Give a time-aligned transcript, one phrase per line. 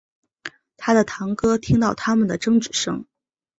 [0.77, 3.05] 他的堂哥听到他们的争执声